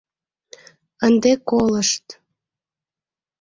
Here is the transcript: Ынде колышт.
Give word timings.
Ынде 1.07 1.31
колышт. 1.49 2.05